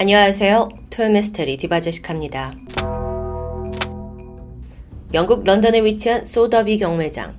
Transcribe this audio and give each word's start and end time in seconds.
안녕하세요. 0.00 0.68
토요미스테리 0.90 1.56
디바제식합니다. 1.56 2.54
영국 5.12 5.42
런던에 5.42 5.82
위치한 5.82 6.22
소더비 6.22 6.78
경매장. 6.78 7.34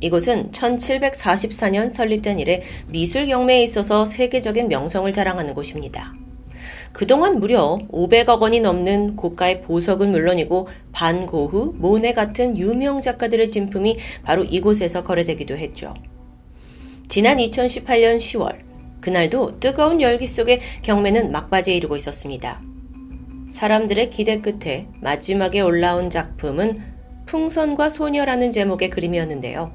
이곳은 0.00 0.50
1744년 0.50 1.90
설립된 1.90 2.38
이래 2.38 2.62
미술 2.86 3.26
경매에 3.26 3.62
있어서 3.64 4.06
세계적인 4.06 4.68
명성을 4.68 5.12
자랑하는 5.12 5.52
곳입니다. 5.52 6.14
그동안 6.92 7.38
무려 7.38 7.78
500억 7.92 8.40
원이 8.40 8.60
넘는 8.60 9.16
고가의 9.16 9.60
보석은 9.60 10.10
물론이고 10.10 10.68
반 10.92 11.26
고흐, 11.26 11.74
모네 11.76 12.14
같은 12.14 12.56
유명 12.56 13.02
작가들의 13.02 13.50
진품이 13.50 13.98
바로 14.22 14.42
이곳에서 14.44 15.04
거래되기도 15.04 15.54
했죠. 15.54 15.92
지난 17.08 17.36
2018년 17.36 18.16
10월 18.16 18.69
그날도 19.00 19.60
뜨거운 19.60 20.00
열기 20.00 20.26
속에 20.26 20.60
경매는 20.82 21.32
막바지에 21.32 21.74
이르고 21.76 21.96
있었습니다. 21.96 22.60
사람들의 23.50 24.10
기대 24.10 24.40
끝에 24.40 24.86
마지막에 25.00 25.60
올라온 25.60 26.10
작품은 26.10 26.80
풍선과 27.26 27.88
소녀라는 27.88 28.50
제목의 28.50 28.90
그림이었는데요. 28.90 29.72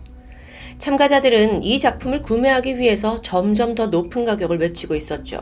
참가자들은 0.77 1.63
이 1.63 1.79
작품을 1.79 2.21
구매하기 2.21 2.77
위해서 2.77 3.21
점점 3.21 3.75
더 3.75 3.87
높은 3.87 4.25
가격을 4.25 4.59
외치고 4.59 4.95
있었죠. 4.95 5.39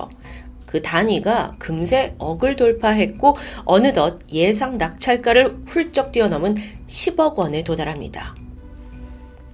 그 0.66 0.81
단위가 0.81 1.55
금세 1.59 2.16
억을 2.17 2.55
돌파했고 2.55 3.38
어느덧 3.66 4.20
예상 4.31 4.77
낙찰가를 4.77 5.58
훌쩍 5.67 6.11
뛰어넘은 6.11 6.55
10억 6.88 7.36
원에 7.36 7.63
도달합니다. 7.63 8.36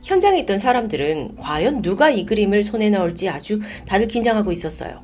현장에 0.01 0.39
있던 0.39 0.57
사람들은 0.57 1.35
과연 1.37 1.81
누가 1.81 2.09
이 2.09 2.25
그림을 2.25 2.63
손에 2.63 2.89
넣을지 2.89 3.29
아주 3.29 3.59
다들 3.85 4.07
긴장하고 4.07 4.51
있었어요. 4.51 5.01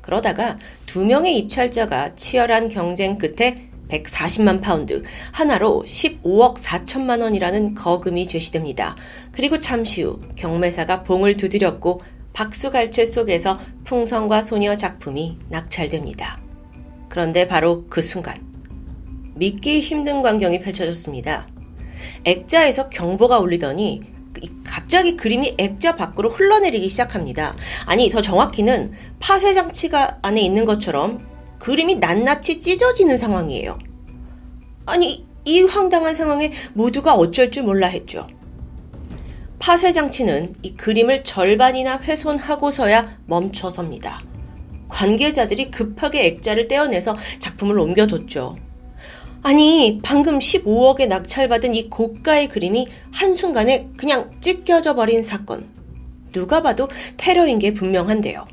그러다가 0.00 0.58
두 0.86 1.04
명의 1.04 1.36
입찰자가 1.36 2.14
치열한 2.14 2.68
경쟁 2.68 3.18
끝에 3.18 3.70
140만 3.90 4.60
파운드, 4.60 5.02
한화로 5.32 5.82
15억 5.86 6.56
4천만 6.56 7.22
원이라는 7.22 7.74
거금이 7.74 8.26
제시됩니다. 8.26 8.96
그리고 9.32 9.58
잠시 9.58 10.02
후 10.02 10.20
경매사가 10.36 11.02
봉을 11.02 11.36
두드렸고 11.36 12.02
박수갈채 12.32 13.04
속에서 13.04 13.58
풍선과 13.84 14.42
소녀 14.42 14.76
작품이 14.76 15.38
낙찰됩니다. 15.48 16.40
그런데 17.08 17.48
바로 17.48 17.86
그 17.88 18.00
순간 18.00 18.38
믿기 19.34 19.80
힘든 19.80 20.22
광경이 20.22 20.60
펼쳐졌습니다. 20.60 21.48
액자에서 22.24 22.88
경보가 22.88 23.38
울리더니 23.38 24.02
갑자기 24.64 25.16
그림이 25.16 25.54
액자 25.58 25.96
밖으로 25.96 26.30
흘러내리기 26.30 26.88
시작합니다. 26.88 27.56
아니, 27.86 28.08
더 28.08 28.22
정확히는 28.22 28.92
파쇄 29.18 29.52
장치가 29.52 30.18
안에 30.22 30.40
있는 30.40 30.64
것처럼 30.64 31.26
그림이 31.58 31.96
낱낱이 31.96 32.60
찢어지는 32.60 33.16
상황이에요. 33.16 33.78
아니, 34.86 35.26
이 35.44 35.62
황당한 35.62 36.14
상황에 36.14 36.52
모두가 36.74 37.14
어쩔 37.14 37.50
줄 37.50 37.64
몰라 37.64 37.86
했죠. 37.86 38.26
파쇄 39.58 39.92
장치는 39.92 40.54
이 40.62 40.74
그림을 40.74 41.24
절반이나 41.24 41.98
훼손하고서야 41.98 43.18
멈춰섭니다. 43.26 44.22
관계자들이 44.88 45.70
급하게 45.70 46.26
액자를 46.26 46.66
떼어내서 46.66 47.16
작품을 47.38 47.78
옮겨뒀죠. 47.78 48.56
아니, 49.42 50.00
방금 50.02 50.38
15억에 50.38 51.08
낙찰받은 51.08 51.74
이 51.74 51.88
고가의 51.88 52.48
그림이 52.48 52.88
한순간에 53.12 53.88
그냥 53.96 54.30
찢겨져 54.40 54.94
버린 54.94 55.22
사건. 55.22 55.66
누가 56.32 56.62
봐도 56.62 56.88
테러인 57.16 57.58
게 57.58 57.72
분명한데요. 57.72 58.46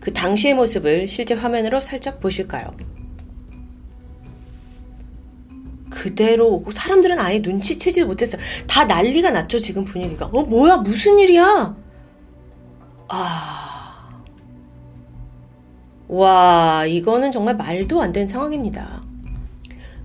그 0.00 0.12
당시의 0.12 0.54
모습을 0.54 1.06
실제 1.08 1.34
화면으로 1.34 1.80
살짝 1.80 2.20
보실까요? 2.20 2.74
그대로 5.90 6.64
사람들은 6.72 7.18
아예 7.20 7.38
눈치채지 7.38 8.04
못했어요. 8.04 8.42
다 8.66 8.86
난리가 8.86 9.30
났죠, 9.30 9.58
지금 9.58 9.84
분위기가. 9.84 10.26
어, 10.26 10.42
뭐야, 10.42 10.78
무슨 10.78 11.18
일이야? 11.18 11.76
아. 13.08 14.22
와, 16.08 16.84
이거는 16.86 17.30
정말 17.30 17.56
말도 17.56 18.02
안 18.02 18.12
되는 18.12 18.26
상황입니다. 18.26 19.01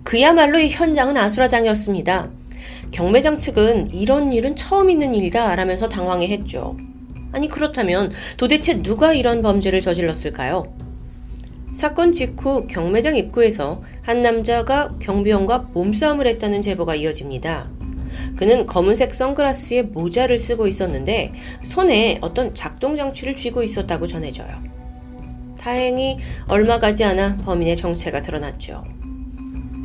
그야말로 0.07 0.57
이 0.57 0.69
현장은 0.69 1.17
아수라장이었습니다. 1.17 2.29
경매장 2.91 3.39
측은 3.39 3.93
이런 3.93 4.31
일은 4.31 4.55
처음 4.55 4.89
있는 4.89 5.13
일이다 5.13 5.53
라면서 5.53 5.89
당황해 5.89 6.29
했죠. 6.29 6.77
아니 7.33 7.49
그렇다면 7.49 8.13
도대체 8.37 8.81
누가 8.81 9.11
이런 9.11 9.41
범죄를 9.41 9.81
저질렀을까요? 9.81 10.73
사건 11.73 12.13
직후 12.13 12.67
경매장 12.67 13.17
입구에서 13.17 13.83
한 14.01 14.21
남자가 14.21 14.93
경비원과 15.01 15.71
몸싸움을 15.73 16.25
했다는 16.25 16.61
제보가 16.61 16.95
이어집니다. 16.95 17.67
그는 18.37 18.65
검은색 18.65 19.13
선글라스에 19.13 19.81
모자를 19.81 20.39
쓰고 20.39 20.67
있었는데 20.67 21.33
손에 21.63 22.19
어떤 22.21 22.55
작동 22.55 22.95
장치를 22.95 23.35
쥐고 23.35 23.61
있었다고 23.61 24.07
전해져요. 24.07 24.55
다행히 25.59 26.17
얼마 26.47 26.79
가지 26.79 27.03
않아 27.03 27.35
범인의 27.43 27.75
정체가 27.75 28.21
드러났죠. 28.21 28.85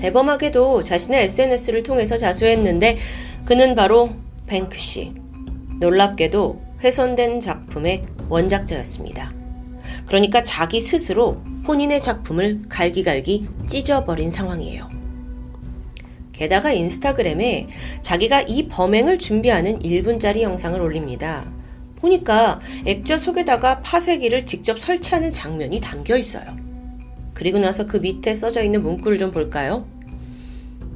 대범하게도 0.02 0.82
자신의 0.82 1.22
SNS를 1.24 1.84
통해서 1.84 2.16
자수했는데 2.16 2.98
그는 3.44 3.76
바로 3.76 4.10
뱅크씨. 4.48 5.12
놀랍게도 5.78 6.60
훼손된 6.82 7.38
작품의 7.38 8.02
원작자였습니다. 8.28 9.32
그러니까 10.06 10.42
자기 10.42 10.80
스스로 10.80 11.41
본인의 11.64 12.00
작품을 12.00 12.62
갈기갈기 12.68 13.46
찢어버린 13.66 14.32
상황이에요. 14.32 14.88
게다가 16.32 16.72
인스타그램에 16.72 17.68
자기가 18.00 18.42
이 18.42 18.66
범행을 18.66 19.20
준비하는 19.20 19.78
1분짜리 19.78 20.41
영상을 20.41 20.80
올립니다. 20.80 21.44
보니까 21.96 22.58
액자 22.86 23.16
속에다가 23.16 23.82
파쇄기를 23.82 24.46
직접 24.46 24.80
설치하는 24.80 25.30
장면이 25.30 25.80
담겨 25.80 26.16
있어요. 26.16 26.72
그리고 27.42 27.58
나서 27.58 27.86
그 27.86 27.97
밑에 27.97 28.36
써져 28.36 28.62
있는 28.62 28.82
문구를 28.82 29.19
좀 29.19 29.32
볼까요? 29.32 29.84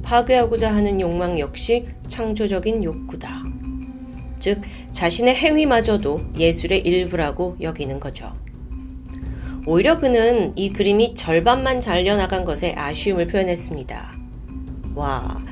파괴하고자 0.01 0.73
하는 0.73 1.01
욕망 1.01 1.37
역시 1.39 1.85
창조적인 2.07 2.85
욕구다. 2.85 3.43
즉, 4.39 4.61
자신의 4.93 5.35
행위마저도 5.35 6.21
예술의 6.37 6.87
일부라고 6.87 7.57
여기는 7.59 7.99
거죠. 7.99 8.31
오히려 9.65 9.97
그는 9.97 10.53
이 10.55 10.71
그림이 10.71 11.15
절반만 11.15 11.81
잘려나간 11.81 12.45
것에 12.45 12.73
아쉬움을 12.77 13.27
표현했습니다. 13.27 14.15
와, 14.95 15.43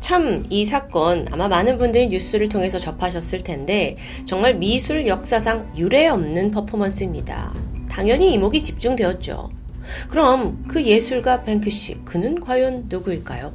참 0.00 0.46
이 0.50 0.64
사건 0.64 1.28
아마 1.30 1.46
많은 1.46 1.76
분들이 1.76 2.08
뉴스를 2.08 2.48
통해서 2.48 2.80
접하셨을 2.80 3.44
텐데 3.44 3.96
정말 4.24 4.56
미술 4.56 5.06
역사상 5.06 5.74
유례 5.76 6.08
없는 6.08 6.50
퍼포먼스입니다. 6.50 7.54
당연히 7.88 8.32
이목이 8.32 8.60
집중되었죠. 8.60 9.62
그럼 10.08 10.64
그 10.68 10.82
예술가 10.82 11.42
뱅크씨, 11.42 11.98
그는 12.04 12.40
과연 12.40 12.86
누구일까요? 12.88 13.54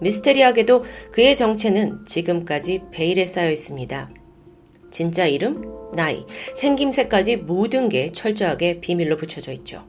미스테리하게도 0.00 0.84
그의 1.10 1.36
정체는 1.36 2.04
지금까지 2.04 2.82
베일에 2.90 3.26
쌓여 3.26 3.50
있습니다. 3.50 4.10
진짜 4.90 5.26
이름, 5.26 5.64
나이, 5.94 6.24
생김새까지 6.54 7.36
모든 7.36 7.88
게 7.88 8.12
철저하게 8.12 8.80
비밀로 8.80 9.16
붙여져 9.16 9.52
있죠. 9.52 9.84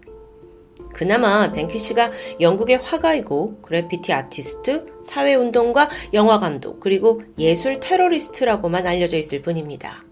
그나마 0.93 1.51
뱅크 1.51 1.77
씨가 1.77 2.11
영국의 2.41 2.77
화가이고 2.77 3.61
그래피티 3.61 4.11
아티스트, 4.11 4.85
사회운동가, 5.03 5.89
영화감독, 6.13 6.79
그리고 6.79 7.21
예술 7.37 7.79
테러리스트라고만 7.79 8.87
알려져 8.87 9.17
있을 9.17 9.41
뿐입니다. 9.41 10.03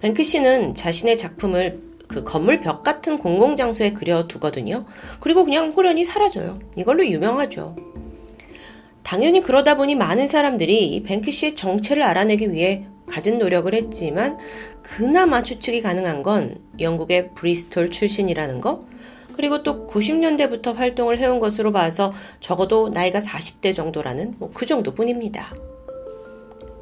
뱅크 0.00 0.22
씨는 0.22 0.74
자신의 0.74 1.16
작품을 1.16 1.85
그 2.08 2.22
건물 2.24 2.60
벽 2.60 2.82
같은 2.82 3.18
공공장소에 3.18 3.92
그려두거든요. 3.92 4.84
그리고 5.20 5.44
그냥 5.44 5.70
호련히 5.70 6.04
사라져요. 6.04 6.60
이걸로 6.76 7.06
유명하죠. 7.06 7.76
당연히 9.02 9.40
그러다 9.40 9.76
보니 9.76 9.94
많은 9.94 10.26
사람들이 10.26 11.02
뱅크 11.04 11.30
씨의 11.30 11.54
정체를 11.54 12.02
알아내기 12.02 12.52
위해 12.52 12.86
가진 13.08 13.38
노력을 13.38 13.72
했지만 13.72 14.36
그나마 14.82 15.42
추측이 15.42 15.80
가능한 15.80 16.22
건 16.22 16.58
영국의 16.80 17.30
브리스톨 17.34 17.90
출신이라는 17.90 18.60
거 18.60 18.84
그리고 19.36 19.62
또 19.62 19.86
90년대부터 19.86 20.74
활동을 20.74 21.18
해온 21.18 21.38
것으로 21.38 21.70
봐서 21.70 22.12
적어도 22.40 22.88
나이가 22.88 23.18
40대 23.18 23.74
정도라는 23.74 24.36
뭐 24.38 24.50
그 24.54 24.66
정도뿐입니다. 24.66 25.54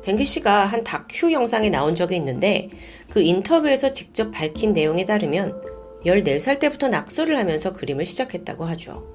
뱅크시가 0.05 0.67
한 0.67 0.85
다큐 0.85 1.33
영상에 1.33 1.71
나온 1.71 1.95
적이 1.95 2.17
있는데 2.17 2.69
그 3.11 3.23
인터뷰에서 3.23 3.93
직접 3.93 4.31
밝힌 4.31 4.75
내용에 4.75 5.05
따르면 5.05 5.63
14살 6.05 6.59
때부터 6.59 6.89
낙서를 6.89 7.39
하면서 7.39 7.73
그림을 7.73 8.05
시작했다고 8.05 8.65
하죠. 8.67 9.15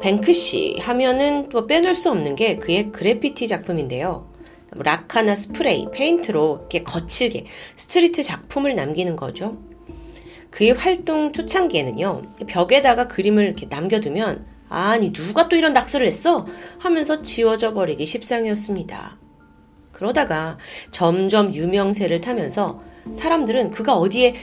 뱅크시 0.00 0.76
하면은 0.80 1.48
또 1.50 1.66
빼놓을 1.66 1.94
수 1.94 2.10
없는 2.10 2.36
게 2.36 2.56
그의 2.56 2.90
그래피티 2.90 3.46
작품인데요. 3.46 4.32
락카나 4.70 5.34
스프레이, 5.34 5.88
페인트로 5.92 6.58
이렇게 6.60 6.82
거칠게 6.82 7.46
street 7.76 8.22
작품을 8.22 8.74
남기는 8.74 9.16
거죠. 9.16 9.58
그의 10.50 10.72
활동 10.72 11.32
초창기에는요, 11.32 12.22
벽에다가 12.46 13.08
그림을 13.08 13.44
이렇게 13.44 13.66
남겨두면, 13.66 14.46
아니, 14.68 15.12
누가 15.12 15.48
또 15.48 15.56
이런 15.56 15.72
낙서를 15.72 16.06
했어? 16.06 16.46
하면서 16.78 17.22
지워져 17.22 17.72
버리기 17.72 18.04
십상이었습니다. 18.06 19.18
그러다가 19.92 20.58
점점 20.90 21.52
유명세를 21.54 22.20
타면서 22.20 22.82
사람들은 23.12 23.70
그가 23.70 23.96
어디에 23.96 24.34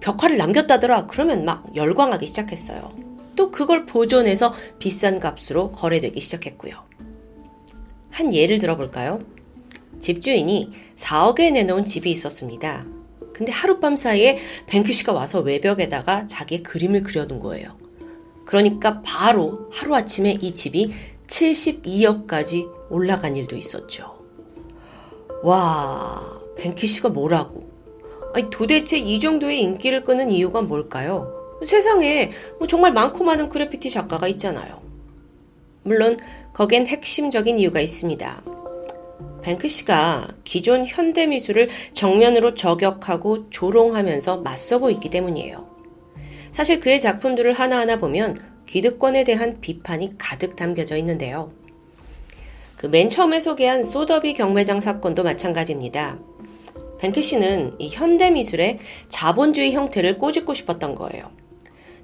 벽화를 0.00 0.36
남겼다더라. 0.36 1.06
그러면 1.06 1.44
막 1.44 1.64
열광하기 1.74 2.26
시작했어요. 2.26 2.92
또 3.36 3.50
그걸 3.50 3.86
보존해서 3.86 4.54
비싼 4.78 5.18
값으로 5.18 5.72
거래되기 5.72 6.20
시작했고요. 6.20 6.74
한 8.10 8.32
예를 8.32 8.58
들어볼까요? 8.58 9.20
집주인이 10.00 10.70
4억에 10.96 11.52
내놓은 11.52 11.84
집이 11.84 12.10
있었습니다. 12.10 12.84
근데 13.32 13.50
하룻밤 13.50 13.96
사이에 13.96 14.38
뱅크 14.66 14.92
씨가 14.92 15.12
와서 15.12 15.40
외벽에다가 15.40 16.26
자기의 16.26 16.62
그림을 16.62 17.02
그려둔 17.02 17.40
거예요. 17.40 17.83
그러니까 18.44 19.00
바로 19.02 19.68
하루아침에 19.72 20.38
이 20.40 20.54
집이 20.54 20.92
72억까지 21.26 22.70
올라간 22.90 23.36
일도 23.36 23.56
있었죠. 23.56 24.14
와, 25.42 26.40
뱅키 26.56 26.86
씨가 26.86 27.08
뭐라고? 27.10 27.68
아니, 28.34 28.48
도대체 28.50 28.98
이 28.98 29.20
정도의 29.20 29.60
인기를 29.62 30.04
끄는 30.04 30.30
이유가 30.30 30.62
뭘까요? 30.62 31.32
세상에 31.64 32.32
뭐 32.58 32.66
정말 32.66 32.92
많고 32.92 33.24
많은 33.24 33.48
그래피티 33.48 33.90
작가가 33.90 34.28
있잖아요. 34.28 34.82
물론 35.82 36.18
거기엔 36.52 36.86
핵심적인 36.86 37.58
이유가 37.58 37.80
있습니다. 37.80 38.42
뱅크 39.42 39.68
씨가 39.68 40.28
기존 40.42 40.86
현대 40.86 41.26
미술을 41.26 41.68
정면으로 41.92 42.54
저격하고 42.54 43.50
조롱하면서 43.50 44.38
맞서고 44.38 44.90
있기 44.90 45.10
때문이에요. 45.10 45.73
사실 46.54 46.78
그의 46.78 47.00
작품들을 47.00 47.52
하나하나 47.52 47.98
보면 47.98 48.36
기득권에 48.66 49.24
대한 49.24 49.60
비판이 49.60 50.14
가득 50.18 50.54
담겨져 50.54 50.96
있는데요. 50.98 51.50
그 52.76 52.86
맨 52.86 53.08
처음에 53.08 53.40
소개한 53.40 53.82
소더비 53.82 54.34
경매장 54.34 54.80
사건도 54.80 55.24
마찬가지입니다. 55.24 56.16
뱅크 57.00 57.22
씨는 57.22 57.74
이 57.80 57.88
현대 57.88 58.30
미술의 58.30 58.78
자본주의 59.08 59.72
형태를 59.72 60.16
꼬집고 60.16 60.54
싶었던 60.54 60.94
거예요. 60.94 61.32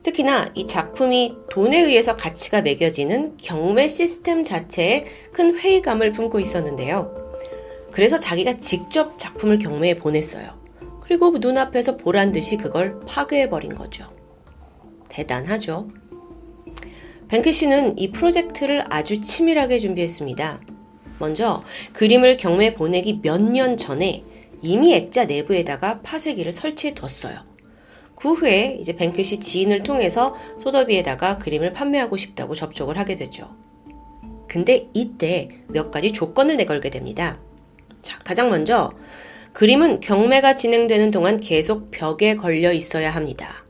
특히나 0.02 0.50
이 0.54 0.66
작품이 0.66 1.36
돈에 1.48 1.78
의해서 1.80 2.16
가치가 2.16 2.60
매겨지는 2.60 3.36
경매 3.36 3.86
시스템 3.86 4.42
자체에 4.42 5.04
큰 5.32 5.56
회의감을 5.56 6.10
품고 6.10 6.40
있었는데요. 6.40 7.14
그래서 7.92 8.18
자기가 8.18 8.54
직접 8.54 9.16
작품을 9.16 9.60
경매에 9.60 9.94
보냈어요. 9.94 10.58
그리고 11.02 11.38
눈앞에서 11.38 11.96
보란 11.98 12.32
듯이 12.32 12.56
그걸 12.56 12.98
파괴해버린 13.06 13.76
거죠. 13.76 14.19
대단하죠? 15.10 15.88
뱅크 17.28 17.52
씨는 17.52 17.98
이 17.98 18.10
프로젝트를 18.10 18.84
아주 18.92 19.20
치밀하게 19.20 19.78
준비했습니다. 19.78 20.60
먼저 21.18 21.62
그림을 21.92 22.36
경매에 22.36 22.72
보내기 22.72 23.20
몇 23.22 23.40
년 23.40 23.76
전에 23.76 24.24
이미 24.62 24.94
액자 24.94 25.24
내부에다가 25.26 26.00
파쇄기를 26.00 26.52
설치해 26.52 26.94
뒀어요. 26.94 27.38
그 28.16 28.32
후에 28.32 28.76
이제 28.80 28.94
뱅크시 28.94 29.38
지인을 29.38 29.82
통해서 29.82 30.34
소더비에다가 30.58 31.38
그림을 31.38 31.72
판매하고 31.72 32.16
싶다고 32.16 32.54
접촉을 32.54 32.98
하게 32.98 33.14
되죠. 33.14 33.54
근데 34.48 34.88
이때 34.92 35.48
몇 35.68 35.90
가지 35.90 36.12
조건을 36.12 36.56
내걸게 36.56 36.90
됩니다. 36.90 37.38
자, 38.02 38.18
가장 38.24 38.50
먼저 38.50 38.90
그림은 39.52 40.00
경매가 40.00 40.54
진행되는 40.54 41.10
동안 41.12 41.40
계속 41.40 41.90
벽에 41.90 42.34
걸려 42.34 42.72
있어야 42.72 43.10
합니다. 43.14 43.64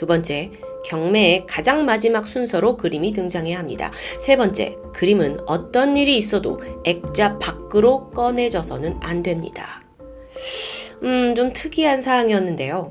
두 0.00 0.06
번째, 0.06 0.50
경매의 0.86 1.44
가장 1.46 1.84
마지막 1.84 2.24
순서로 2.24 2.78
그림이 2.78 3.12
등장해야 3.12 3.58
합니다. 3.58 3.92
세 4.18 4.34
번째, 4.34 4.78
그림은 4.94 5.40
어떤 5.44 5.94
일이 5.94 6.16
있어도 6.16 6.58
액자 6.84 7.38
밖으로 7.38 8.08
꺼내져서는 8.08 8.96
안 9.00 9.22
됩니다. 9.22 9.82
음, 11.02 11.34
좀 11.34 11.52
특이한 11.52 12.00
사항이었는데요. 12.00 12.90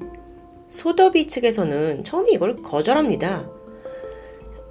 소더비 0.67 1.25
측에서는 1.25 2.03
처음에 2.03 2.29
이걸 2.29 2.61
거절합니다. 2.61 3.49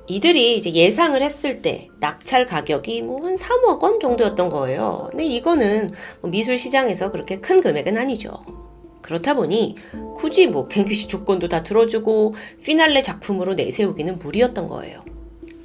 이들이 0.06 0.56
이제 0.56 0.72
예상을 0.72 1.20
했을 1.20 1.60
때 1.60 1.88
낙찰 1.98 2.46
가격이 2.46 3.02
뭐 3.02 3.26
한 3.26 3.34
3억 3.34 3.82
원 3.82 3.98
정도였던 3.98 4.48
거예요. 4.48 5.08
근데 5.10 5.24
이거는 5.24 5.90
뭐 6.20 6.30
미술 6.30 6.56
시장에서 6.56 7.10
그렇게 7.10 7.40
큰 7.40 7.60
금액은 7.60 7.98
아니죠. 7.98 8.67
그렇다 9.02 9.34
보니 9.34 9.76
굳이 10.16 10.46
뭐 10.46 10.68
뱅크시 10.68 11.08
조건도 11.08 11.48
다 11.48 11.62
들어주고 11.62 12.34
피날레 12.62 13.02
작품으로 13.02 13.54
내세우기는 13.54 14.18
무리였던 14.18 14.66
거예요. 14.66 15.04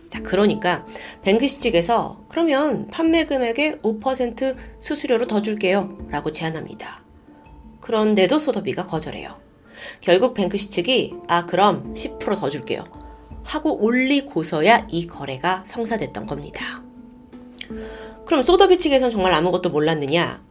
자, 0.09 0.21
그러니까 0.21 0.85
뱅크시 1.23 1.59
측에서 1.59 2.23
그러면 2.29 2.87
판매 2.87 3.25
금액의 3.25 3.77
5% 3.77 4.55
수수료로 4.79 5.25
더 5.25 5.41
줄게요. 5.41 5.97
라고 6.09 6.31
제안합니다. 6.31 7.03
그런데도 7.81 8.37
소더비가 8.37 8.83
거절해요. 8.83 9.41
결국 10.01 10.33
뱅크시 10.35 10.69
측이 10.69 11.15
아 11.27 11.45
그럼 11.45 11.93
10%더 11.95 12.49
줄게요. 12.49 12.83
하고 13.43 13.83
올리고서야 13.83 14.87
이 14.89 15.07
거래가 15.07 15.63
성사됐던 15.65 16.25
겁니다. 16.25 16.83
그럼 18.25 18.41
소더비 18.41 18.77
측에선 18.77 19.09
정말 19.09 19.33
아무것도 19.33 19.69
몰랐느냐? 19.69 20.43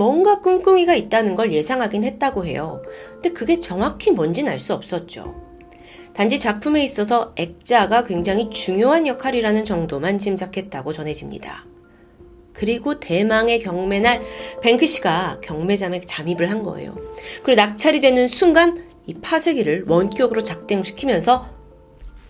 음, 0.00 0.02
뭔가 0.02 0.40
꿍꿍이가 0.40 0.94
있다는 0.94 1.34
걸 1.34 1.52
예상하긴 1.52 2.04
했다고 2.04 2.46
해요. 2.46 2.82
근데 3.12 3.30
그게 3.30 3.60
정확히 3.60 4.10
뭔지는 4.10 4.50
알수 4.50 4.72
없었죠. 4.72 5.34
단지 6.14 6.38
작품에 6.40 6.82
있어서 6.82 7.32
액자가 7.36 8.02
굉장히 8.04 8.50
중요한 8.50 9.06
역할이라는 9.06 9.64
정도만 9.64 10.18
짐작했다고 10.18 10.92
전해집니다. 10.92 11.66
그리고 12.52 12.98
대망의 12.98 13.60
경매날 13.60 14.22
뱅크 14.62 14.86
씨가 14.86 15.40
경매장에 15.42 16.00
잠입을 16.00 16.50
한 16.50 16.62
거예요. 16.62 16.96
그리고 17.42 17.60
낙찰이 17.60 18.00
되는 18.00 18.26
순간 18.26 18.84
이 19.06 19.14
파쇄기를 19.14 19.84
원격으로 19.86 20.42
작동시키면서 20.42 21.48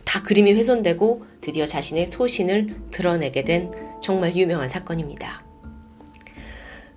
다 0.05 0.23
그림이 0.23 0.53
훼손되고 0.55 1.25
드디어 1.41 1.65
자신의 1.65 2.07
소신을 2.07 2.77
드러내게 2.91 3.45
된 3.45 3.71
정말 4.03 4.35
유명한 4.35 4.69
사건입니다. 4.69 5.50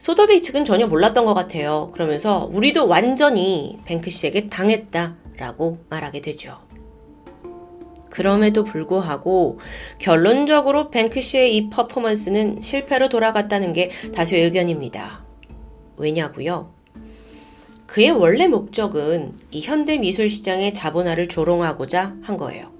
소더비 0.04 0.42
측은 0.42 0.66
전혀 0.66 0.86
몰랐던 0.86 1.24
것 1.24 1.34
같아요. 1.34 1.90
그러면서 1.94 2.50
우리도 2.52 2.90
완전히 2.90 3.80
뱅크 3.86 4.10
씨에게 4.10 4.50
당했다라고 4.50 5.86
말하게 5.90 6.20
되죠. 6.20 6.58
그럼에도 8.10 8.66
불구하고 8.66 9.62
결론적으로 10.00 10.90
뱅크 10.92 11.22
씨의 11.22 11.56
이 11.56 11.70
퍼포먼스는 11.70 12.60
실패로 12.60 13.08
돌아갔다는 13.08 13.72
게 13.72 13.92
다수의 14.14 14.44
의견입니다. 14.44 15.24
왜냐고요? 15.96 16.74
그의 17.86 18.12
원래 18.12 18.50
목적은 18.50 19.38
이 19.52 19.62
현대 19.62 19.98
미술 19.98 20.28
시장의 20.28 20.74
자본화를 20.74 21.30
조롱하고자 21.30 22.18
한 22.22 22.36
거예요. 22.36 22.74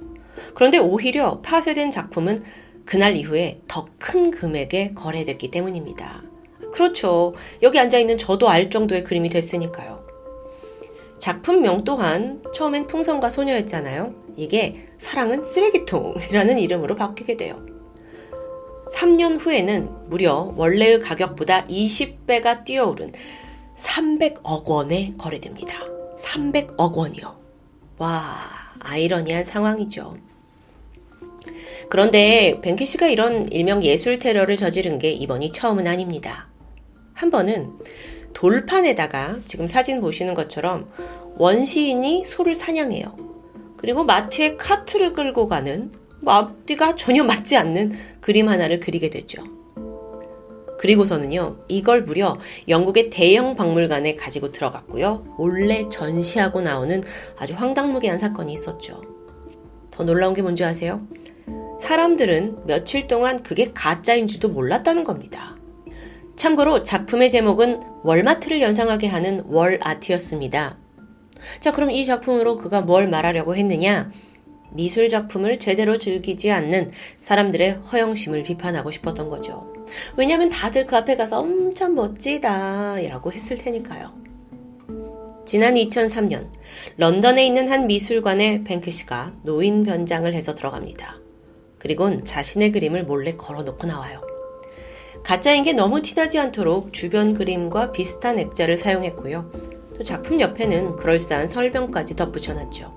그런데 0.56 0.78
오히려 0.78 1.40
파쇄된 1.40 1.90
작품은 1.90 2.44
그날 2.84 3.16
이후에 3.16 3.62
더 3.70 3.88
큰 3.98 4.30
금액에 4.30 4.92
거래됐기 4.94 5.52
때문입니다. 5.52 6.33
그렇죠. 6.74 7.36
여기 7.62 7.80
앉아있는 7.80 8.18
저도 8.18 8.50
알 8.50 8.72
정도의 8.72 9.04
그림이 9.04 9.30
됐으니까요. 9.30 10.04
작품명 11.20 11.84
또한 11.84 12.42
처음엔 12.52 12.88
풍선과 12.88 13.30
소녀였잖아요. 13.30 14.14
이게 14.36 14.88
사랑은 14.98 15.44
쓰레기통이라는 15.44 16.58
이름으로 16.58 16.96
바뀌게 16.96 17.38
돼요. 17.38 17.64
3년 18.92 19.40
후에는 19.40 20.10
무려 20.10 20.52
원래의 20.56 21.00
가격보다 21.00 21.68
20배가 21.68 22.66
뛰어오른 22.66 23.14
300억 23.78 24.66
원에 24.66 25.14
거래됩니다. 25.18 25.78
300억 26.20 26.96
원이요. 26.96 27.36
와, 28.00 28.36
아이러니한 28.80 29.46
상황이죠. 29.46 30.18
그런데 31.90 32.60
뱅키 32.62 32.86
씨가 32.88 33.08
이런 33.08 33.46
일명 33.52 33.84
예술 33.84 34.18
테러를 34.18 34.58
저지른 34.58 34.98
게 34.98 35.12
이번이 35.12 35.52
처음은 35.52 35.86
아닙니다. 35.86 36.48
한 37.24 37.30
번은 37.30 37.80
돌판에다가 38.34 39.38
지금 39.46 39.66
사진 39.66 40.02
보시는 40.02 40.34
것처럼 40.34 40.90
원시인이 41.38 42.26
소를 42.26 42.54
사냥해요. 42.54 43.16
그리고 43.78 44.04
마트에 44.04 44.58
카트를 44.58 45.14
끌고 45.14 45.48
가는 45.48 45.90
뭐 46.20 46.34
앞뒤가 46.34 46.98
전혀 46.98 47.24
맞지 47.24 47.56
않는 47.56 47.94
그림 48.20 48.50
하나를 48.50 48.82
그리게 48.82 49.10
되죠. 49.10 49.42
그리고서는요, 50.78 51.60
이걸 51.70 52.02
무려 52.02 52.38
영국의 52.68 53.10
대형 53.10 53.56
박물관에 53.56 54.18
가지고 54.18 54.52
들어갔고요, 54.52 55.36
몰래 55.38 55.88
전시하고 55.88 56.60
나오는 56.60 57.02
아주 57.40 57.54
황당무계한 57.54 58.20
사건이 58.20 58.52
있었죠. 58.52 59.02
더 59.92 60.04
놀라운 60.04 60.34
게 60.34 60.42
뭔지 60.42 60.66
아세요? 60.66 61.08
사람들은 61.80 62.66
며칠 62.66 63.08
동안 63.08 63.42
그게 63.44 63.72
가짜인 63.74 64.28
줄도 64.28 64.50
몰랐다는 64.50 65.06
겁니다. 65.06 65.56
참고로 66.44 66.84
작품의 66.84 67.30
제목은 67.30 67.80
월마트를 68.04 68.60
연상하게 68.60 69.08
하는 69.08 69.40
월 69.46 69.80
아트였습니다. 69.82 70.78
자, 71.62 71.72
그럼 71.72 71.90
이 71.90 72.04
작품으로 72.04 72.58
그가 72.58 72.82
뭘 72.82 73.08
말하려고 73.08 73.56
했느냐? 73.56 74.12
미술 74.72 75.08
작품을 75.08 75.58
제대로 75.58 75.98
즐기지 75.98 76.52
않는 76.52 76.92
사람들의 77.22 77.76
허영심을 77.90 78.44
비판하고 78.44 78.92
싶었던 78.92 79.30
거죠. 79.30 79.72
왜냐하면 80.18 80.50
다들 80.50 80.86
그 80.86 80.98
앞에 80.98 81.16
가서 81.16 81.40
엄청 81.40 81.96
멋지다 81.96 82.98
라고 83.08 83.32
했을 83.32 83.58
테니까요. 83.58 84.12
지난 85.46 85.76
2003년 85.76 86.50
런던에 86.98 87.46
있는 87.46 87.70
한 87.70 87.88
미술관에 87.88 88.66
뱅크시가 88.66 89.32
노인 89.44 89.84
변장을 89.86 90.34
해서 90.34 90.54
들어갑니다. 90.54 91.22
그리곤 91.80 92.26
자신의 92.26 92.74
그림을 92.74 93.06
몰래 93.06 93.38
걸어놓고 93.38 93.88
나와요. 93.88 94.33
가짜인 95.24 95.64
게 95.64 95.74
너무 95.74 96.02
티나지 96.02 96.38
않도록 96.40 96.94
주변 96.94 97.34
그림과 97.34 97.92
비슷한 97.92 98.40
액자를 98.40 98.78
사용했고요. 98.78 99.52
또 99.98 100.04
작품 100.04 100.42
옆에는 100.42 100.96
그럴싸한 100.96 101.48
설명까지 101.48 102.16
덧붙여놨죠. 102.16 102.94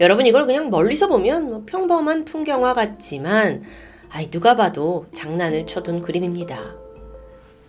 여러분 0.00 0.26
이걸 0.26 0.46
그냥 0.46 0.70
멀리서 0.70 1.08
보면 1.08 1.50
뭐 1.50 1.62
평범한 1.66 2.24
풍경화 2.24 2.74
같지만 2.74 3.62
아이 4.10 4.30
누가 4.30 4.56
봐도 4.56 5.06
장난을 5.12 5.66
쳐둔 5.66 6.00
그림입니다. 6.02 6.58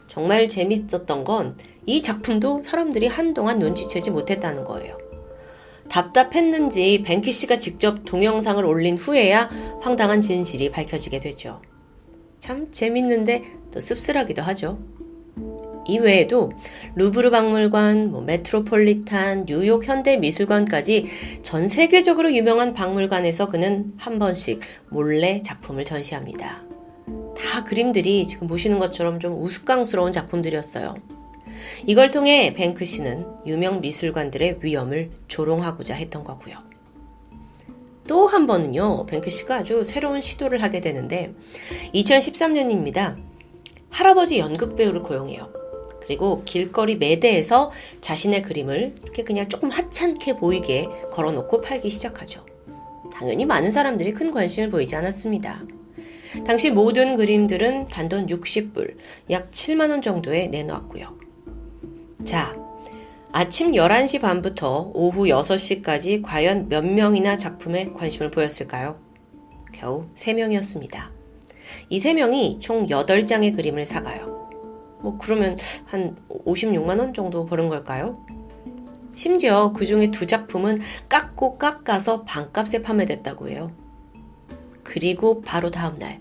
정말 0.07 0.47
재밌었던 0.47 1.23
건 1.23 1.55
이 1.89 2.03
작품도 2.03 2.61
사람들이 2.61 3.07
한동안 3.07 3.57
눈치채지 3.57 4.11
못했다는 4.11 4.63
거예요. 4.63 4.95
답답했는지 5.89 7.01
뱅키 7.03 7.31
씨가 7.31 7.55
직접 7.55 8.05
동영상을 8.05 8.63
올린 8.63 8.95
후에야 8.95 9.49
황당한 9.81 10.21
진실이 10.21 10.69
밝혀지게 10.69 11.19
되죠. 11.19 11.63
참 12.39 12.71
재밌는데 12.71 13.43
또 13.71 13.79
씁쓸하기도 13.79 14.41
하죠. 14.41 14.79
이외에도 15.87 16.51
루브르 16.95 17.31
박물관, 17.31 18.11
뭐 18.11 18.21
메트로폴리탄, 18.21 19.45
뉴욕 19.45 19.85
현대미술관까지 19.85 21.05
전 21.41 21.67
세계적으로 21.67 22.33
유명한 22.33 22.73
박물관에서 22.73 23.47
그는 23.47 23.93
한 23.97 24.19
번씩 24.19 24.61
몰래 24.89 25.41
작품을 25.41 25.85
전시합니다. 25.85 26.63
다 27.35 27.63
그림들이 27.63 28.27
지금 28.27 28.47
보시는 28.47 28.77
것처럼 28.77 29.19
좀 29.19 29.41
우스꽝스러운 29.41 30.11
작품들이었어요. 30.11 30.95
이걸 31.85 32.11
통해 32.11 32.53
뱅크 32.53 32.85
씨는 32.85 33.25
유명 33.45 33.81
미술관들의 33.81 34.59
위험을 34.61 35.09
조롱하고자 35.27 35.95
했던 35.95 36.23
거고요. 36.23 36.68
또 38.09 38.25
한 38.25 38.47
번은요, 38.47 39.05
뱅크 39.05 39.29
씨가 39.29 39.57
아주 39.57 39.83
새로운 39.83 40.19
시도를 40.19 40.63
하게 40.63 40.81
되는데, 40.81 41.31
2013년입니다. 41.93 43.15
할아버지 43.91 44.39
연극 44.39 44.75
배우를 44.75 45.03
고용해요. 45.03 45.53
그리고 46.01 46.41
길거리 46.43 46.95
매대에서 46.95 47.71
자신의 48.01 48.41
그림을 48.41 48.95
이렇게 49.03 49.23
그냥 49.23 49.47
조금 49.47 49.69
하찮게 49.69 50.37
보이게 50.37 50.89
걸어놓고 51.11 51.61
팔기 51.61 51.91
시작하죠. 51.91 52.43
당연히 53.13 53.45
많은 53.45 53.69
사람들이 53.69 54.13
큰 54.15 54.31
관심을 54.31 54.71
보이지 54.71 54.95
않았습니다. 54.95 55.61
당시 56.47 56.71
모든 56.71 57.15
그림들은 57.15 57.85
단돈 57.85 58.25
60불, 58.25 58.95
약 59.29 59.51
7만원 59.51 60.01
정도에 60.01 60.47
내놓았고요. 60.47 61.15
자, 62.25 62.55
아침 63.31 63.73
11시 63.73 64.21
반부터 64.21 64.91
오후 64.95 65.25
6시까지 65.25 66.23
과연 66.23 66.67
몇 66.67 66.83
명이나 66.83 67.37
작품에 67.37 67.91
관심을 67.93 68.31
보였을까요? 68.31 68.99
겨우 69.71 70.07
3명이었습니다. 70.15 71.09
이 71.89 71.99
3명이 71.99 72.59
총 72.59 72.87
8장의 72.87 73.55
그림을 73.55 73.85
사가요. 73.85 74.49
뭐 75.01 75.19
그러면 75.19 75.55
한 75.85 76.17
56만원 76.27 77.13
정도 77.13 77.45
버는 77.45 77.69
걸까요? 77.69 78.25
심지어 79.13 79.73
그 79.73 79.85
중에 79.85 80.09
두 80.09 80.25
작품은 80.25 80.79
깎고 81.07 81.59
깎아서 81.59 82.23
반값에 82.23 82.81
판매됐다고 82.81 83.49
해요. 83.49 83.71
그리고 84.81 85.41
바로 85.41 85.69
다음날, 85.69 86.19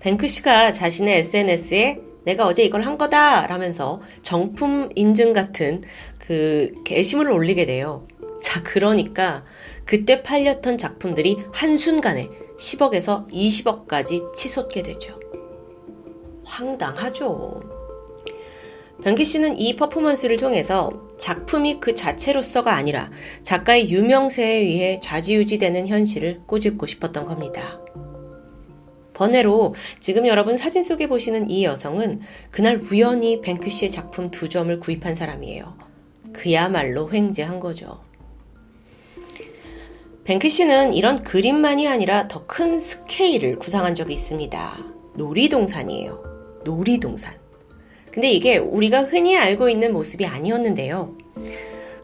뱅크 0.00 0.28
씨가 0.28 0.72
자신의 0.72 1.18
SNS에 1.20 2.05
내가 2.26 2.44
어제 2.44 2.64
이걸 2.64 2.82
한 2.82 2.98
거다! 2.98 3.46
라면서 3.46 4.00
정품 4.22 4.90
인증 4.96 5.32
같은 5.32 5.82
그 6.18 6.72
게시물을 6.84 7.30
올리게 7.30 7.66
돼요. 7.66 8.06
자, 8.42 8.64
그러니까 8.64 9.44
그때 9.84 10.24
팔렸던 10.24 10.76
작품들이 10.76 11.38
한순간에 11.52 12.28
10억에서 12.58 13.30
20억까지 13.30 14.34
치솟게 14.34 14.82
되죠. 14.82 15.20
황당하죠. 16.44 17.62
변기 19.04 19.24
씨는 19.24 19.58
이 19.58 19.76
퍼포먼스를 19.76 20.36
통해서 20.36 20.90
작품이 21.18 21.78
그 21.78 21.94
자체로서가 21.94 22.74
아니라 22.74 23.12
작가의 23.44 23.88
유명세에 23.88 24.56
의해 24.56 24.98
좌지우지되는 25.00 25.86
현실을 25.86 26.40
꼬집고 26.46 26.86
싶었던 26.86 27.24
겁니다. 27.24 27.78
번외로 29.16 29.74
지금 29.98 30.26
여러분 30.26 30.58
사진 30.58 30.82
속에 30.82 31.06
보시는 31.06 31.48
이 31.48 31.64
여성은 31.64 32.20
그날 32.50 32.76
우연히 32.76 33.40
뱅크 33.40 33.70
씨의 33.70 33.90
작품 33.90 34.30
두 34.30 34.50
점을 34.50 34.78
구입한 34.78 35.14
사람이에요. 35.14 35.74
그야말로 36.34 37.10
횡재한 37.10 37.58
거죠. 37.58 38.04
뱅크 40.24 40.50
씨는 40.50 40.92
이런 40.92 41.22
그림만이 41.22 41.88
아니라 41.88 42.28
더 42.28 42.46
큰 42.46 42.78
스케일을 42.78 43.58
구상한 43.58 43.94
적이 43.94 44.12
있습니다. 44.14 44.78
놀이동산이에요. 45.14 46.22
놀이동산. 46.64 47.34
근데 48.10 48.30
이게 48.30 48.58
우리가 48.58 49.04
흔히 49.04 49.36
알고 49.36 49.68
있는 49.70 49.92
모습이 49.92 50.26
아니었는데요. 50.26 51.16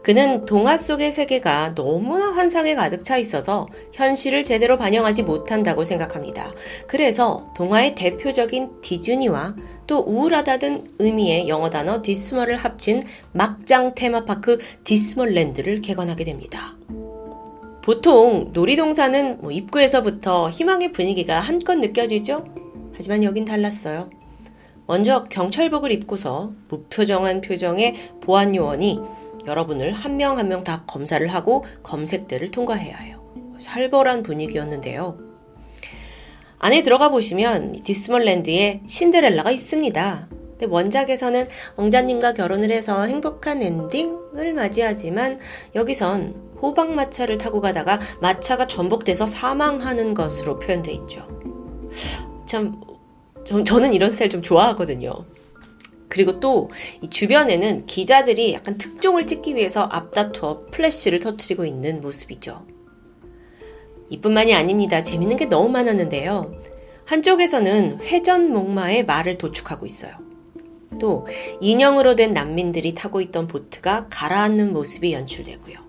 그는 0.03 0.45
동화 0.45 0.75
속의 0.75 1.13
세계가 1.13 1.75
너무나 1.75 2.33
환상에 2.33 2.75
가득 2.75 3.05
차 3.05 3.15
있어서 3.17 3.67
현실을 3.93 4.43
제대로 4.43 4.77
반영하지 4.77 5.23
못한다고 5.23 5.85
생각합니다. 5.85 6.51
그래서 6.87 7.49
동화의 7.55 7.95
대표적인 7.95 8.81
디즈니와 8.81 9.55
또 9.87 9.99
우울하다는 9.99 10.95
의미의 10.99 11.47
영어 11.47 11.69
단어 11.69 12.01
dismal을 12.01 12.57
합친 12.57 13.01
막장 13.31 13.95
테마파크 13.95 14.57
디스멀랜드를 14.83 15.79
개관하게 15.79 16.25
됩니다. 16.25 16.75
보통 17.81 18.51
놀이동산은 18.53 19.39
뭐 19.41 19.51
입구에서부터 19.51 20.49
희망의 20.49 20.91
분위기가 20.91 21.39
한껏 21.39 21.77
느껴지죠? 21.77 22.45
하지만 22.93 23.23
여긴 23.23 23.45
달랐어요. 23.45 24.09
먼저 24.85 25.23
경찰복을 25.25 25.93
입고서 25.93 26.51
무표정한 26.67 27.39
표정의 27.39 27.95
보안 28.21 28.53
요원이 28.53 28.99
여러분을 29.45 29.91
한 29.93 30.17
명 30.17 30.37
한 30.37 30.47
명 30.47 30.63
다 30.63 30.83
검사를 30.87 31.25
하고 31.27 31.65
검색대를 31.83 32.51
통과해야 32.51 32.97
해요. 32.97 33.21
살벌한 33.59 34.23
분위기였는데요. 34.23 35.17
안에 36.59 36.81
들어가 36.83 37.09
보시면 37.09 37.73
디스멀랜드에 37.83 38.81
신데렐라가 38.87 39.51
있습니다. 39.51 40.27
근데 40.51 40.65
원작에서는 40.67 41.49
왕자님과 41.75 42.33
결혼을 42.33 42.71
해서 42.71 43.03
행복한 43.03 43.61
엔딩을 43.61 44.53
맞이하지만 44.53 45.39
여기선 45.75 46.53
호박마차를 46.61 47.37
타고 47.37 47.59
가다가 47.59 47.99
마차가 48.21 48.67
전복돼서 48.67 49.25
사망하는 49.25 50.13
것으로 50.13 50.59
표현돼 50.59 50.91
있죠. 50.93 51.27
참 52.45 52.79
저, 53.43 53.61
저는 53.61 53.93
이런 53.93 54.09
스타일 54.09 54.29
좀 54.29 54.41
좋아하거든요. 54.41 55.25
그리고 56.13 56.39
또 56.39 56.69
이 57.01 57.09
주변에는 57.09 57.85
기자들이 57.85 58.53
약간 58.53 58.77
특종을 58.77 59.25
찍기 59.25 59.55
위해서 59.55 59.83
앞다투어 59.83 60.67
플래시를 60.71 61.19
터트리고 61.19 61.65
있는 61.65 62.01
모습이죠. 62.01 62.65
이뿐만이 64.09 64.53
아닙니다. 64.53 65.01
재밌는 65.01 65.37
게 65.37 65.45
너무 65.45 65.69
많았는데요. 65.69 66.55
한쪽에서는 67.05 67.99
회전 68.01 68.53
목마의 68.53 69.05
말을 69.05 69.37
도축하고 69.39 69.85
있어요. 69.85 70.13
또 70.99 71.25
인형으로 71.59 72.15
된 72.15 72.33
난민들이 72.33 72.93
타고 72.93 73.19
있던 73.19 73.47
보트가 73.47 74.07
가라앉는 74.11 74.71
모습이 74.71 75.13
연출되고요. 75.13 75.79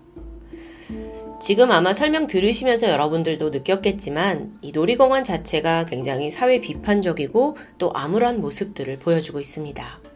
지금 1.39 1.71
아마 1.71 1.93
설명 1.93 2.25
들으시면서 2.25 2.89
여러분들도 2.89 3.51
느꼈겠지만 3.51 4.57
이 4.61 4.71
놀이공원 4.71 5.23
자체가 5.23 5.85
굉장히 5.85 6.31
사회 6.31 6.59
비판적이고 6.59 7.57
또 7.77 7.91
암울한 7.93 8.41
모습들을 8.41 8.97
보여주고 8.97 9.39
있습니다. 9.39 10.14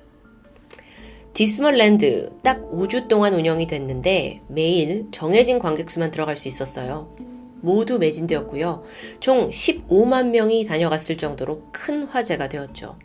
디스멀랜드 1.34 2.32
딱 2.44 2.62
5주 2.72 3.08
동안 3.08 3.34
운영이 3.34 3.68
됐는데 3.68 4.42
매일 4.48 5.08
정해진 5.12 5.60
관객수만 5.60 6.12
들어갈 6.12 6.36
수 6.36 6.48
있었어요. 6.48 7.16
모두 7.62 8.00
매진되었고요. 8.00 8.84
총 9.20 9.50
15만 9.50 10.30
명이 10.30 10.66
다녀갔을 10.66 11.18
정도로 11.18 11.62
큰 11.72 12.04
화제가 12.04 12.50
되었죠. 12.50 12.98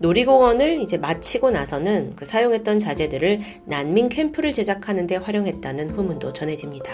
놀이공원을 0.00 0.80
이제 0.80 0.96
마치고 0.96 1.50
나서는 1.50 2.14
그 2.14 2.24
사용했던 2.24 2.78
자재들을 2.78 3.40
난민 3.64 4.08
캠프를 4.08 4.52
제작하는 4.52 5.06
데 5.06 5.16
활용했다는 5.16 5.90
후문도 5.90 6.32
전해집니다. 6.32 6.92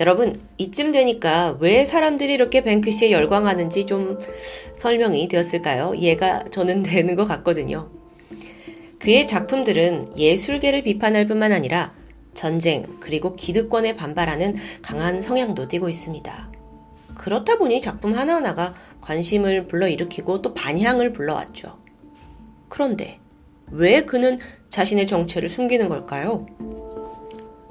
여러분, 0.00 0.34
이쯤 0.56 0.92
되니까 0.92 1.56
왜 1.60 1.84
사람들이 1.84 2.32
이렇게 2.32 2.62
뱅크시에 2.62 3.10
열광하는지 3.10 3.86
좀 3.86 4.18
설명이 4.78 5.28
되었을까요? 5.28 5.94
이해가 5.94 6.44
저는 6.50 6.82
되는 6.84 7.16
것 7.16 7.26
같거든요. 7.26 8.01
그의 9.02 9.26
작품들은 9.26 10.16
예술계를 10.16 10.82
비판할 10.84 11.26
뿐만 11.26 11.50
아니라 11.50 11.92
전쟁 12.34 12.86
그리고 13.00 13.34
기득권에 13.34 13.96
반발하는 13.96 14.54
강한 14.80 15.20
성향도 15.20 15.66
띠고 15.66 15.88
있습니다. 15.88 16.52
그렇다 17.16 17.58
보니 17.58 17.80
작품 17.80 18.14
하나하나가 18.14 18.74
관심을 19.00 19.66
불러일으키고 19.66 20.40
또 20.40 20.54
반향을 20.54 21.12
불러왔죠. 21.12 21.78
그런데 22.68 23.18
왜 23.72 24.02
그는 24.02 24.38
자신의 24.68 25.08
정체를 25.08 25.48
숨기는 25.48 25.88
걸까요? 25.88 26.46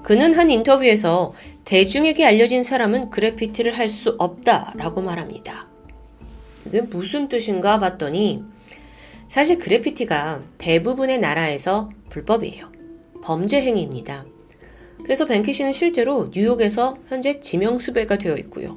그는 0.04 0.34
한 0.34 0.50
인터뷰에서 0.50 1.34
대중에게 1.64 2.26
알려진 2.26 2.62
사람은 2.62 3.10
그래피티를 3.10 3.78
할 3.78 3.88
수 3.88 4.18
없다라고 4.20 5.02
말합니다. 5.02 5.70
이게 6.66 6.82
무슨 6.82 7.30
뜻인가 7.30 7.80
봤더니 7.80 8.44
사실 9.32 9.58
그래피티가 9.60 10.42
대부분의 10.58 11.20
나라에서 11.20 11.90
불법이에요. 12.10 12.70
범죄 13.24 13.62
행위입니다. 13.62 14.26
그래서 15.06 15.26
뱅키 15.26 15.54
씨는 15.54 15.72
실제로 15.72 16.30
뉴욕에서 16.34 16.98
현재 17.08 17.40
지명수배가 17.40 18.18
되어 18.18 18.36
있고요. 18.36 18.76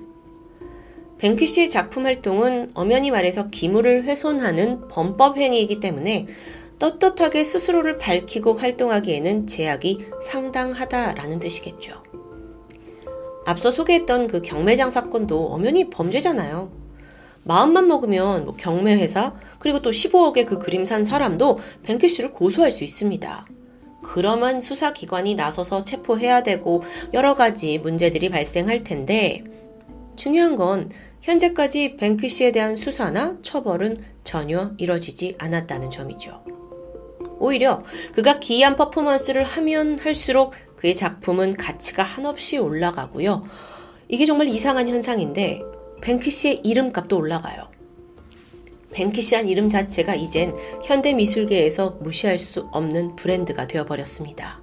뱅키 1.18 1.44
씨의 1.48 1.70
작품 1.70 2.06
활동은 2.06 2.70
엄연히 2.74 3.10
말해서 3.10 3.50
기물을 3.50 4.04
훼손하는 4.04 4.86
범법 4.86 5.38
행위이기 5.38 5.80
때문에 5.80 6.28
떳떳하게 6.78 7.42
스스로를 7.42 7.98
밝히고 7.98 8.54
활동하기에는 8.54 9.48
제약이 9.48 10.06
상당하다라는 10.22 11.40
뜻이겠죠. 11.40 12.00
앞서 13.44 13.72
소개했던 13.72 14.28
그 14.28 14.40
경매장 14.40 14.90
사건도 14.90 15.48
엄연히 15.48 15.90
범죄잖아요. 15.90 16.83
마음만 17.44 17.86
먹으면 17.88 18.44
뭐 18.44 18.56
경매회사 18.56 19.34
그리고 19.58 19.80
또 19.80 19.90
15억의 19.90 20.46
그 20.46 20.58
그림 20.58 20.84
산 20.84 21.04
사람도 21.04 21.58
뱅키 21.82 22.08
씨를 22.08 22.32
고소할 22.32 22.70
수 22.70 22.84
있습니다. 22.84 23.46
그러면 24.02 24.60
수사기관이 24.60 25.34
나서서 25.34 25.84
체포해야 25.84 26.42
되고 26.42 26.82
여러 27.14 27.34
가지 27.34 27.78
문제들이 27.78 28.28
발생할 28.28 28.84
텐데 28.84 29.44
중요한 30.16 30.56
건 30.56 30.90
현재까지 31.22 31.96
뱅크 31.96 32.28
씨에 32.28 32.52
대한 32.52 32.76
수사나 32.76 33.38
처벌은 33.42 33.96
전혀 34.24 34.72
이뤄지지 34.76 35.36
않았다는 35.38 35.90
점이죠. 35.90 36.44
오히려 37.38 37.82
그가 38.14 38.38
기이한 38.38 38.76
퍼포먼스를 38.76 39.42
하면 39.44 39.98
할수록 39.98 40.52
그의 40.76 40.94
작품은 40.94 41.56
가치가 41.56 42.02
한없이 42.02 42.58
올라가고요. 42.58 43.44
이게 44.08 44.26
정말 44.26 44.48
이상한 44.48 44.86
현상인데 44.86 45.62
뱅크 46.00 46.30
씨의 46.30 46.60
이름값도 46.64 47.16
올라가요. 47.16 47.68
뱅크 48.92 49.20
씨란 49.20 49.48
이름 49.48 49.68
자체가 49.68 50.14
이젠 50.14 50.54
현대 50.84 51.12
미술계에서 51.14 51.98
무시할 52.00 52.38
수 52.38 52.68
없는 52.72 53.16
브랜드가 53.16 53.66
되어버렸습니다. 53.66 54.62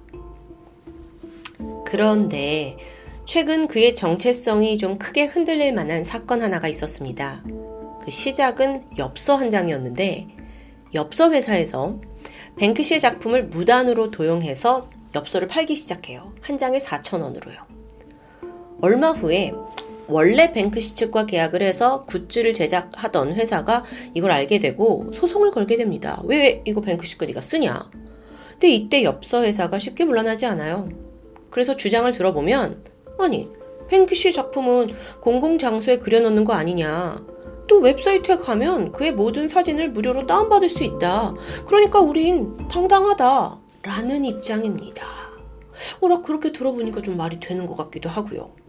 그런데 1.84 2.78
최근 3.26 3.68
그의 3.68 3.94
정체성이 3.94 4.78
좀 4.78 4.98
크게 4.98 5.24
흔들릴 5.24 5.74
만한 5.74 6.02
사건 6.02 6.42
하나가 6.42 6.66
있었습니다. 6.68 7.44
그 8.02 8.10
시작은 8.10 8.96
엽서 8.98 9.36
한 9.36 9.50
장이었는데 9.50 10.28
엽서 10.94 11.30
회사에서 11.30 12.00
뱅크 12.56 12.82
씨의 12.82 13.00
작품을 13.00 13.46
무단으로 13.48 14.10
도용해서 14.10 14.88
엽서를 15.14 15.48
팔기 15.48 15.76
시작해요. 15.76 16.32
한 16.40 16.58
장에 16.58 16.78
4,000원으로요. 16.78 17.58
얼마 18.80 19.10
후에 19.10 19.52
원래 20.08 20.52
뱅크시 20.52 20.94
측과 20.96 21.26
계약을 21.26 21.62
해서 21.62 22.04
굿즈를 22.06 22.54
제작하던 22.54 23.34
회사가 23.34 23.84
이걸 24.14 24.30
알게 24.32 24.58
되고 24.58 25.10
소송을 25.12 25.50
걸게 25.50 25.76
됩니다. 25.76 26.20
왜 26.24 26.62
이거 26.66 26.80
뱅크시 26.80 27.18
거 27.18 27.26
네가 27.26 27.40
쓰냐? 27.40 27.90
근데 28.52 28.70
이때 28.70 29.04
엽서 29.04 29.42
회사가 29.42 29.78
쉽게 29.78 30.04
물러나지 30.04 30.46
않아요. 30.46 30.88
그래서 31.50 31.76
주장을 31.76 32.10
들어보면 32.12 32.84
아니 33.18 33.48
뱅크시 33.88 34.32
작품은 34.32 34.88
공공장소에 35.20 35.98
그려놓는 35.98 36.44
거 36.44 36.54
아니냐. 36.54 37.24
또 37.68 37.78
웹사이트에 37.78 38.36
가면 38.36 38.92
그의 38.92 39.12
모든 39.12 39.48
사진을 39.48 39.90
무료로 39.90 40.26
다운받을 40.26 40.68
수 40.68 40.84
있다. 40.84 41.34
그러니까 41.66 42.00
우린 42.00 42.56
당당하다. 42.68 43.60
라는 43.82 44.24
입장입니다. 44.24 45.04
오라 46.00 46.22
그렇게 46.22 46.52
들어보니까 46.52 47.02
좀 47.02 47.16
말이 47.16 47.40
되는 47.40 47.66
것 47.66 47.76
같기도 47.76 48.08
하고요. 48.08 48.61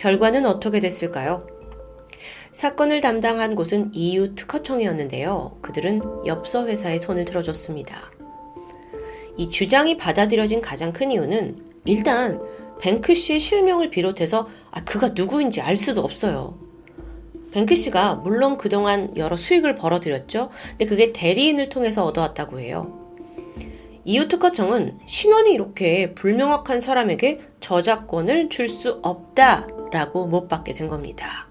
결과는 0.00 0.46
어떻게 0.46 0.80
됐을까요? 0.80 1.46
사건을 2.52 3.02
담당한 3.02 3.54
곳은 3.54 3.90
EU 3.92 4.34
특허청이었는데요. 4.34 5.58
그들은 5.60 6.00
엽서 6.24 6.66
회사의 6.66 6.98
손을 6.98 7.26
들어줬습니다. 7.26 8.10
이 9.36 9.50
주장이 9.50 9.98
받아들여진 9.98 10.62
가장 10.62 10.94
큰 10.94 11.10
이유는 11.10 11.58
일단 11.84 12.40
뱅크 12.80 13.14
씨의 13.14 13.40
실명을 13.40 13.90
비롯해서 13.90 14.48
아, 14.70 14.82
그가 14.84 15.10
누구인지 15.10 15.60
알 15.60 15.76
수도 15.76 16.00
없어요. 16.00 16.58
뱅크 17.52 17.74
씨가 17.74 18.14
물론 18.16 18.56
그동안 18.56 19.14
여러 19.18 19.36
수익을 19.36 19.74
벌어들였죠. 19.74 20.48
근데 20.70 20.86
그게 20.86 21.12
대리인을 21.12 21.68
통해서 21.68 22.06
얻어왔다고 22.06 22.58
해요. 22.58 22.96
이웃 24.06 24.28
특허청은 24.28 25.00
신원이 25.04 25.52
이렇게 25.52 26.14
불명확한 26.14 26.80
사람에게 26.80 27.40
저작권을 27.60 28.48
줄 28.48 28.66
수 28.66 28.98
없다 29.02 29.66
라고 29.92 30.26
못 30.26 30.48
받게 30.48 30.72
된 30.72 30.88
겁니다. 30.88 31.48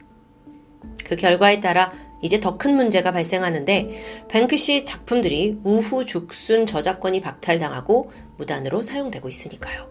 그 1.06 1.15
결과에 1.15 1.60
따라 1.60 1.91
이제 2.21 2.39
더 2.39 2.58
큰 2.58 2.75
문제가 2.75 3.12
발생하는데 3.12 4.25
뱅크 4.28 4.58
씨 4.58 4.84
작품들이 4.84 5.58
우후 5.63 6.06
죽순 6.06 6.65
저작권이 6.65 7.21
박탈당하고 7.21 8.12
무단으로 8.38 8.84
사용되고 8.84 9.30
있으니까요. 9.30 9.88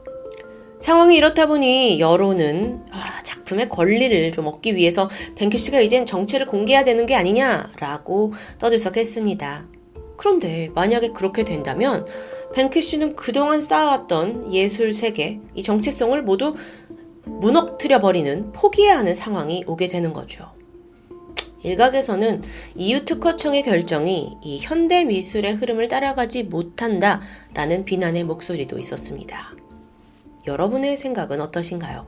상황이 0.79 1.17
이렇다 1.17 1.47
보니 1.47 1.99
여론은 1.99 2.85
아, 2.93 3.23
작품의 3.25 3.69
권리를 3.69 4.31
좀 4.33 4.47
얻기 4.47 4.77
위해서 4.77 5.11
뱅크 5.35 5.59
씨가 5.59 5.81
이젠 5.81 6.07
정체를 6.07 6.47
공개해야 6.47 6.85
되는 6.85 7.05
게 7.05 7.17
아니냐라고 7.17 8.35
떠들썩했습니다. 8.59 9.67
그런데 10.17 10.71
만약에 10.75 11.09
그렇게 11.13 11.45
된다면 11.45 12.07
뱅크 12.55 12.81
씨는 12.81 13.17
그동안 13.17 13.61
쌓아왔던 13.61 14.53
예술 14.53 14.95
세계, 14.95 15.41
이 15.55 15.63
정체성을 15.63 16.21
모두 16.23 16.55
무너뜨려 17.29 18.01
버리는 18.01 18.53
포기해야 18.53 18.99
하는 18.99 19.14
상황이 19.14 19.64
오게 19.67 19.88
되는 19.88 20.12
거죠. 20.12 20.51
일각에서는 21.62 22.43
EU 22.77 23.05
특허청의 23.05 23.62
결정이 23.62 24.37
이 24.43 24.59
현대 24.61 25.05
미술의 25.05 25.55
흐름을 25.55 25.88
따라가지 25.88 26.45
못한다라는 26.45 27.85
비난의 27.85 28.25
목소리도 28.25 28.79
있었습니다. 28.79 29.55
여러분의 30.47 30.97
생각은 30.97 31.41
어떠신가요? 31.41 32.07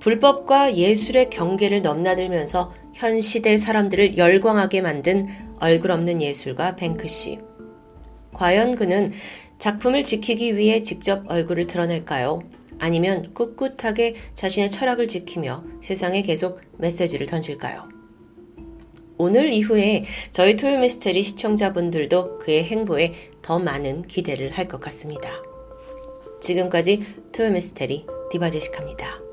불법과 0.00 0.76
예술의 0.76 1.30
경계를 1.30 1.82
넘나들면서 1.82 2.72
현 2.94 3.20
시대 3.20 3.56
사람들을 3.56 4.16
열광하게 4.16 4.80
만든 4.80 5.28
얼굴 5.58 5.90
없는 5.90 6.22
예술가 6.22 6.76
뱅크씨. 6.76 7.40
과연 8.32 8.74
그는 8.74 9.12
작품을 9.58 10.04
지키기 10.04 10.56
위해 10.56 10.82
직접 10.82 11.30
얼굴을 11.30 11.66
드러낼까요? 11.66 12.42
아니면 12.78 13.32
꿋꿋하게 13.34 14.14
자신의 14.34 14.70
철학을 14.70 15.08
지키며 15.08 15.64
세상에 15.82 16.22
계속 16.22 16.60
메시지를 16.78 17.26
던질까요? 17.26 17.88
오늘 19.18 19.50
이후에 19.50 20.04
저희 20.30 20.56
토요 20.56 20.78
미스테리 20.78 21.22
시청자분들도 21.22 22.38
그의 22.38 22.64
행보에 22.64 23.14
더 23.40 23.58
많은 23.58 24.06
기대를 24.06 24.50
할 24.50 24.68
것 24.68 24.80
같습니다. 24.80 25.30
지금까지 26.40 27.00
토요 27.32 27.50
미스테리 27.50 28.04
디바제시카입니다. 28.30 29.25